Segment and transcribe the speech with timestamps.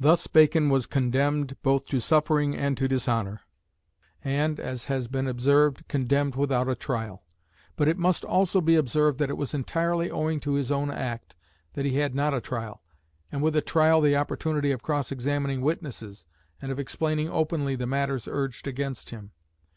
[0.00, 3.42] Thus Bacon was condemned both to suffering and to dishonour;
[4.24, 7.22] and, as has been observed, condemned without a trial.
[7.76, 11.36] But it must also be observed that it was entirely owing to his own act
[11.74, 12.82] that he had not a trial,
[13.30, 16.26] and with a trial the opportunity of cross examining witnesses
[16.60, 19.30] and of explaining openly the matters urged against him.